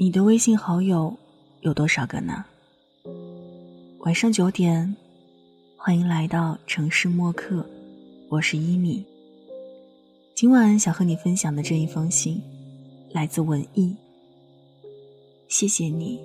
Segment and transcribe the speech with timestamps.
[0.00, 1.12] 你的微信好友
[1.62, 2.44] 有多少个呢？
[3.98, 4.94] 晚上九点，
[5.76, 7.66] 欢迎来到城市默客，
[8.28, 9.04] 我是一米。
[10.36, 12.40] 今晚想和你分享的这一封信，
[13.10, 13.92] 来自文艺。
[15.48, 16.20] 谢谢你，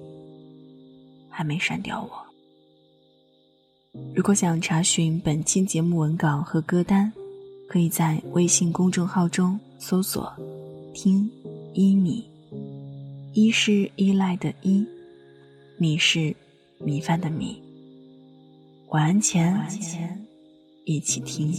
[1.28, 2.12] 还没删掉我。
[4.14, 7.12] 如果想查询本期节目文稿和歌单，
[7.68, 10.32] 可以在微信公众号中搜索
[10.94, 11.28] “听
[11.74, 12.24] 一米”。
[13.36, 14.86] 一是依赖的依，
[15.80, 16.36] 米是
[16.78, 17.60] 米饭的米。
[18.90, 19.60] 晚安前，
[20.86, 21.52] 一起听。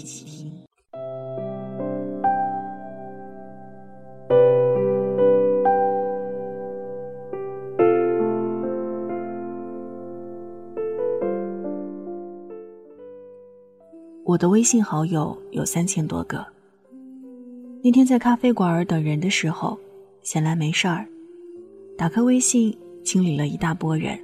[14.24, 16.46] 我的微信好友有三千多个。
[17.82, 19.76] 那天在咖啡馆等人的时候，
[20.22, 21.08] 闲来没事儿。
[21.96, 24.18] 打开微信，清理了一大波人。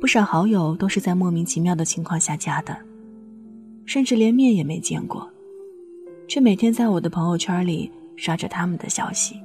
[0.00, 2.76] 不少好友都是在莫名其妙的情况下加的，
[3.86, 5.28] 甚至连面也没见过，
[6.26, 9.36] 却每天在我的朋友圈里刷着他们的消息。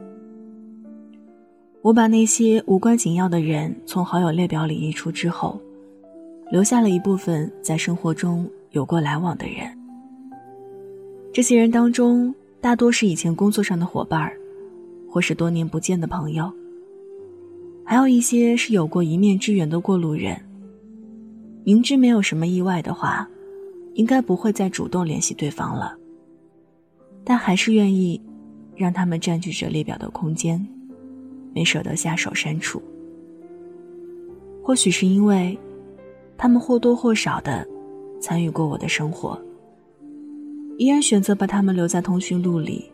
[1.82, 5.60] 我把那些无关紧要的人从好友列表里移除之后，
[6.50, 9.68] 留下了一部分在生活中有过来往的人。
[11.32, 14.32] 这些人当中，大多是以前工作上的伙伴
[15.10, 16.52] 或是多年不见的朋友。
[17.86, 20.40] 还有一些是有过一面之缘的过路人，
[21.64, 23.28] 明知没有什么意外的话，
[23.94, 25.96] 应该不会再主动联系对方了，
[27.24, 28.20] 但还是愿意
[28.76, 30.66] 让他们占据着列表的空间，
[31.54, 32.82] 没舍得下手删除。
[34.64, 35.58] 或许是因为，
[36.38, 37.68] 他们或多或少的
[38.22, 39.40] 参与过我的生活，
[40.78, 42.90] 依然选择把他们留在通讯录里，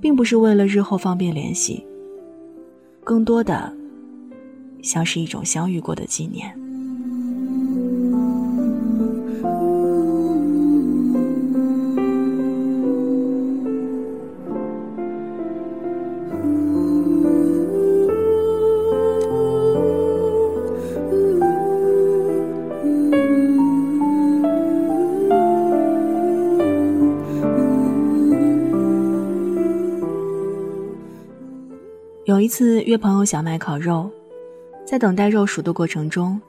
[0.00, 1.86] 并不是为了日后方便联系，
[3.04, 3.72] 更多的。
[4.82, 6.54] 像是一种相遇过的纪念。
[32.26, 34.19] 有一次约朋友小麦烤肉。
[34.90, 36.42] 在等待肉熟的过程中，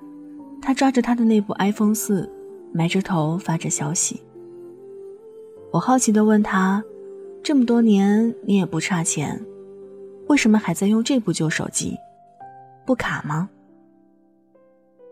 [0.59, 2.27] 他抓着他的那部 iPhone 四，
[2.73, 4.19] 埋着头发着消息。
[5.69, 6.83] 我好奇地问他
[7.45, 9.39] ：“这么多年你也不差钱，
[10.27, 11.95] 为什么还在用这部旧手机？
[12.83, 13.47] 不卡吗？”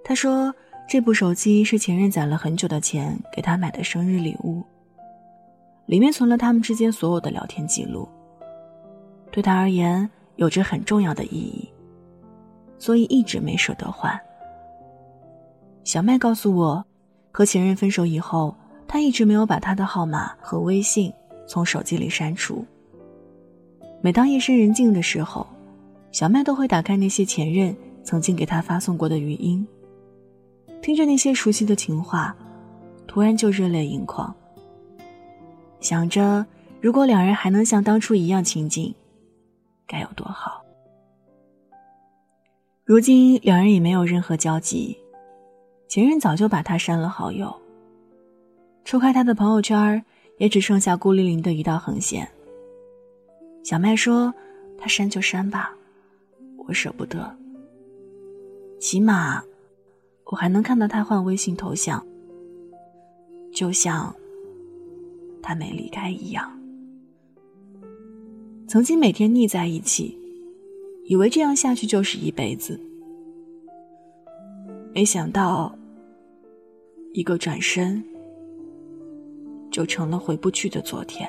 [0.03, 0.51] 他说
[0.89, 4.63] ：“这部手机是前任攒了很久的钱给他买的生日礼物，
[5.85, 8.09] 里面存了他们之间所有的聊天记录，
[9.29, 11.68] 对他而言有着很重要的意义。”
[12.79, 14.19] 所以一直没舍得换。
[15.83, 16.83] 小麦告诉我，
[17.31, 18.55] 和前任分手以后，
[18.87, 21.13] 他一直没有把他的号码和微信
[21.47, 22.65] 从手机里删除。
[24.01, 25.45] 每当夜深人静的时候，
[26.11, 29.67] 小麦都会打开那些前任曾经给他发送过的语音，
[30.81, 32.35] 听着那些熟悉的情话，
[33.05, 34.33] 突然就热泪盈眶。
[35.81, 36.45] 想着，
[36.81, 38.93] 如果两人还能像当初一样亲近，
[39.85, 40.58] 该有多好。
[42.89, 44.97] 如今两人也没有任何交集，
[45.87, 47.55] 前任早就把他删了好友。
[48.83, 50.03] 抽开他的朋友圈，
[50.39, 52.27] 也只剩下孤零零的一道横线。
[53.63, 54.33] 小麦说
[54.75, 55.71] ：“他删就删吧，
[56.57, 57.31] 我舍不得。
[58.79, 59.43] 起码，
[60.23, 62.03] 我还能看到他换微信头像，
[63.53, 64.11] 就像
[65.43, 66.51] 他没离开一样。
[68.67, 70.17] 曾经每天腻在一起。”
[71.09, 72.79] 以为这样下去就是一辈子，
[74.93, 75.75] 没想到
[77.13, 78.03] 一个转身
[79.71, 81.27] 就成了回不去的昨天。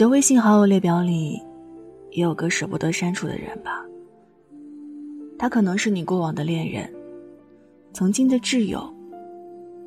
[0.00, 1.38] 你的微信好友列表里，
[2.12, 3.84] 也有个舍不得删除的人吧？
[5.38, 6.90] 他可能是你过往的恋人，
[7.92, 8.82] 曾经的挚友，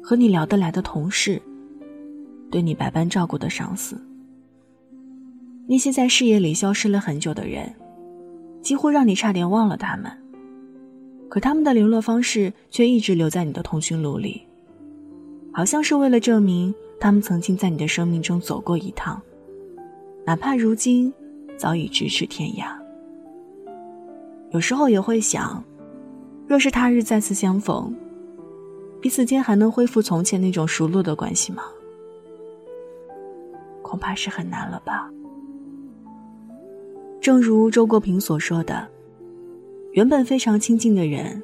[0.03, 1.41] 和你聊得来的同事，
[2.51, 3.99] 对你百般照顾的上司。
[5.65, 7.73] 那些在视野里消失了很久的人，
[8.61, 10.11] 几乎让你差点忘了他们。
[11.27, 14.43] 可他们的联络方式却一直留在你的通讯录里，
[15.51, 19.19] 好像是为了证明他们曾经在你的生命中走过一趟，
[20.25, 21.13] 哪怕如今
[21.57, 22.67] 早已咫尺天涯。
[24.51, 25.63] 有时候也会想，
[26.47, 27.93] 若是他日再次相逢，
[29.01, 31.63] 彼此间还能恢复从前那种熟络的关系吗？
[33.81, 35.09] 恐怕是很难了吧。
[37.19, 38.87] 正如周国平所说的，
[39.91, 41.41] 原本非常亲近的人，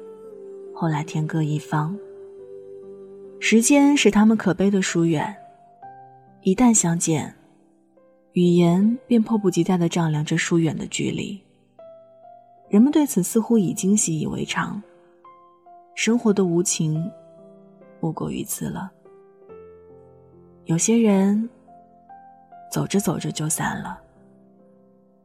[0.74, 1.96] 后来天各一方。
[3.40, 5.34] 时间使他们可悲的疏远，
[6.42, 7.34] 一旦相见，
[8.32, 11.40] 语言便迫不及待的丈量着疏远的距离。
[12.68, 14.80] 人们对此似乎已经习以为常，
[15.94, 17.10] 生活的无情，
[18.00, 18.90] 莫过于此了。
[20.66, 21.50] 有些人
[22.70, 24.00] 走着走着就散了。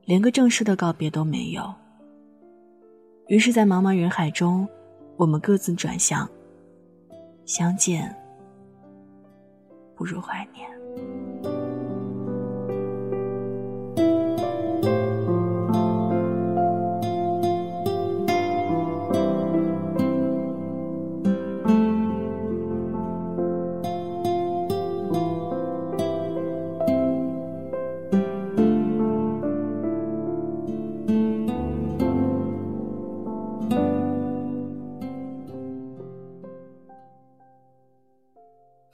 [0.05, 1.73] 连个正式的告别都没有。
[3.27, 4.67] 于是，在茫茫人海中，
[5.17, 6.29] 我们各自转向。
[7.43, 8.15] 相见，
[9.95, 10.69] 不如怀念。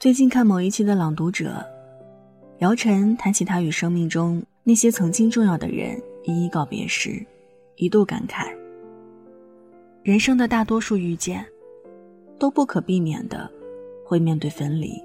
[0.02, 1.50] 最近看某一期的《朗读者》，
[2.58, 7.24] 姚晨谈起他与生命中那些曾经重要的人一一告别时，
[7.76, 8.52] 一度感慨：
[10.02, 11.46] 人生的大多数遇见，
[12.36, 13.48] 都不可避免的
[14.04, 15.00] 会面对分离。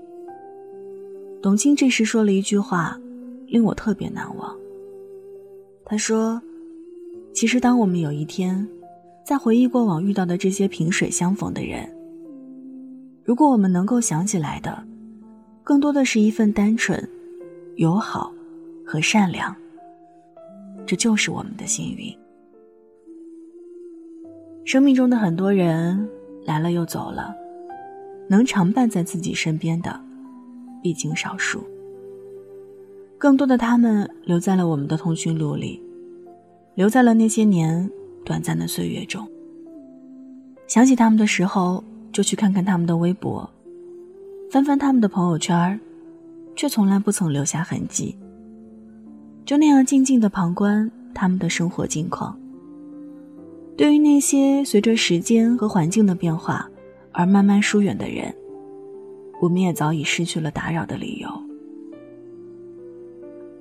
[1.44, 3.00] 董卿这时说了一句话，
[3.46, 4.58] 令我特别难忘。
[5.86, 6.42] 他说
[7.36, 8.68] ：“其实，当我们有一天，
[9.24, 11.88] 在回忆过往遇到的这些萍水相逢的人。”
[13.28, 14.82] 如果我们能够想起来的，
[15.62, 16.98] 更多的是一份单纯、
[17.76, 18.32] 友好
[18.86, 19.54] 和善良，
[20.86, 22.10] 这就是我们的幸运。
[24.64, 26.08] 生命中的很多人
[26.46, 27.36] 来了又走了，
[28.30, 30.00] 能常伴在自己身边的，
[30.82, 31.62] 毕竟少数。
[33.18, 35.84] 更多的他们留在了我们的通讯录里，
[36.76, 37.92] 留在了那些年
[38.24, 39.28] 短暂的岁月中。
[40.66, 41.84] 想起他们的时候。
[42.18, 43.48] 就去看看他们的微博，
[44.50, 45.80] 翻翻他们的朋友圈
[46.56, 48.18] 却从来不曾留下痕迹。
[49.46, 52.36] 就那样静静的旁观他们的生活近况。
[53.78, 56.68] 对于那些随着时间和环境的变化
[57.12, 58.34] 而慢慢疏远的人，
[59.40, 61.30] 我们也早已失去了打扰的理由。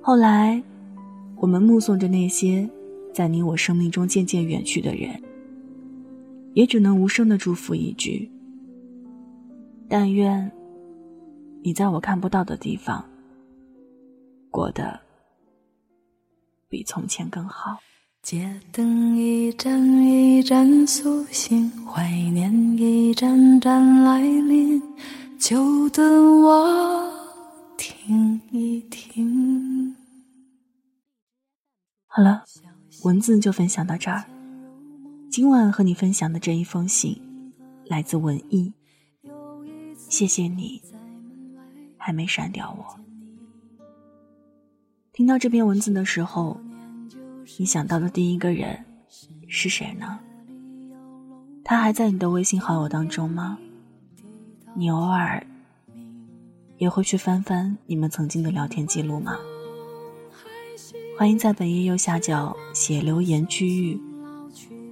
[0.01, 0.63] 后来，
[1.35, 2.67] 我们目送着那些
[3.13, 5.21] 在你我生命中渐渐远去的人，
[6.55, 8.31] 也只能无声的祝福一句。
[9.89, 10.51] 但愿
[11.63, 13.03] 你在我看不到的地方
[14.51, 14.99] 过得
[16.67, 17.77] 比从前更好。
[18.23, 24.81] 街灯一盏一盏苏醒，怀念一盏盏来临，
[25.39, 27.09] 就等我
[27.77, 29.95] 听一听。
[32.07, 32.43] 好了，
[33.05, 34.25] 文字就分享到这儿。
[35.31, 37.21] 今晚和你分享的这一封信，
[37.85, 38.73] 来自文艺。
[40.09, 40.81] 谢谢你，
[41.97, 42.99] 还没删掉我。
[45.11, 46.59] 听到这篇文字的时候，
[47.57, 48.85] 你想到的第一个人
[49.47, 50.19] 是谁呢？
[51.63, 53.57] 他还在你的微信好友当中吗？
[54.73, 55.45] 你偶尔
[56.77, 59.37] 也会去翻翻你们曾经的聊天记录吗？
[61.17, 63.99] 欢迎在本页右下角写留言区域，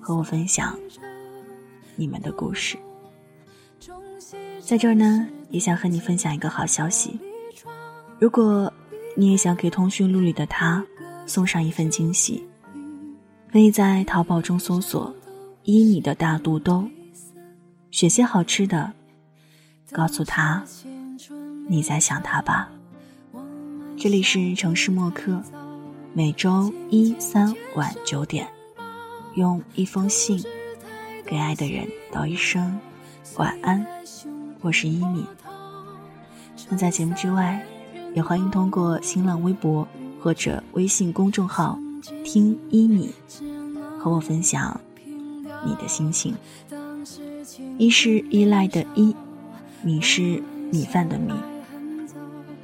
[0.02, 0.78] 和我分享
[1.96, 2.78] 你们的故事。
[4.66, 7.20] 在这儿呢，也想和你分享一个好消息。
[8.18, 8.74] 如果
[9.16, 10.84] 你也想给通讯录里的他
[11.28, 12.44] 送上一份惊喜，
[13.52, 15.14] 可以在淘宝中搜索
[15.66, 16.90] “依你的大肚兜”，
[17.92, 18.92] 选些好吃的，
[19.92, 20.64] 告诉他
[21.68, 22.68] 你在想他吧。
[23.96, 25.44] 这里是城市默客，
[26.12, 28.48] 每周一、三晚九点，
[29.36, 30.44] 用一封信
[31.24, 32.80] 给爱的人道一声
[33.38, 33.86] 晚安。
[34.66, 35.24] 我是一米。
[36.70, 37.64] 那在节目之外，
[38.16, 39.88] 也欢迎通过新浪微博
[40.20, 41.78] 或者微信公众号
[42.26, 43.14] “听一米”
[44.02, 44.82] 和我分享
[45.64, 46.34] 你的心情。
[47.78, 49.16] 一是依赖的依，
[49.84, 50.42] 米是
[50.72, 51.32] 米饭的米。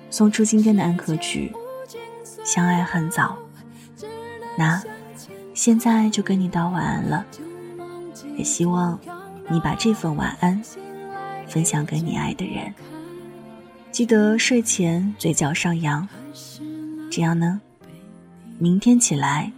[0.10, 1.54] 送出今天的安可曲，
[2.44, 3.38] 《相爱很早》。
[4.58, 4.82] 那
[5.54, 7.24] 现在就跟你道晚安了，
[8.36, 9.00] 也希望
[9.52, 10.60] 你把这份晚安
[11.52, 12.74] 分享给你爱的人。
[13.92, 16.08] 记得睡前嘴角上扬，
[17.12, 17.60] 这样呢，
[18.58, 19.52] 明天起来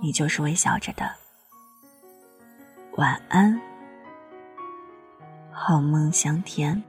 [0.00, 1.10] 你就是微笑着的。
[2.96, 3.60] 晚安，
[5.52, 6.82] 好梦香甜。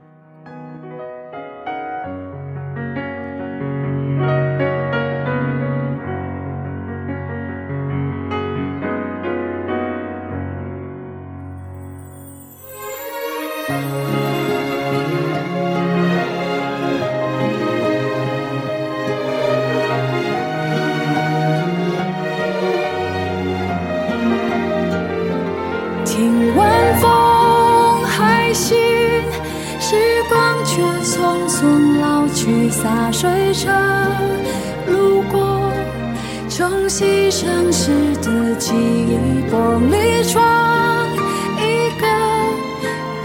[32.70, 33.70] 洒水车
[34.88, 35.72] 路过，
[36.50, 39.18] 冲洗城市的记忆，
[39.52, 39.56] 玻
[39.92, 41.08] 璃窗，
[41.58, 42.06] 一个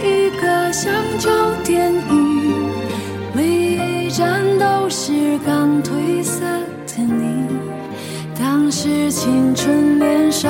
[0.07, 1.31] 一个像旧
[1.65, 2.71] 电影，
[3.35, 5.13] 每一站都是
[5.45, 6.41] 刚褪色
[6.87, 7.47] 的你，
[8.39, 10.49] 当时青春年少。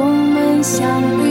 [0.00, 1.27] 我们相遇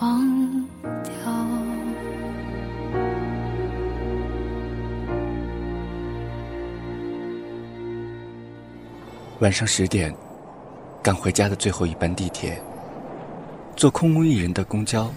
[0.00, 0.66] 忘
[1.02, 1.12] 掉？
[9.40, 10.14] 晚上十点，
[11.02, 12.60] 赶回家的最后一班地铁，
[13.76, 15.12] 坐空无一人的公交，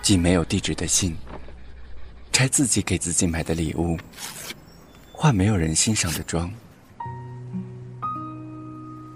[0.00, 1.14] 寄没有地址的信，
[2.32, 3.98] 拆自己给自己买的礼物，
[5.12, 6.50] 化没有人欣赏的妆。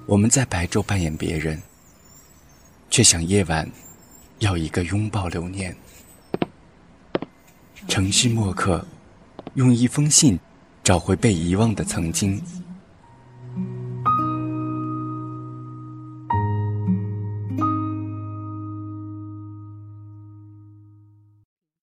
[0.07, 1.63] 我们在白昼扮演别人，
[2.91, 3.67] 却想夜晚
[4.45, 5.75] 要一个拥抱留念。
[7.89, 8.87] 城市墨客，
[9.55, 10.39] 用一封信
[10.83, 12.39] 找回被遗忘的曾经。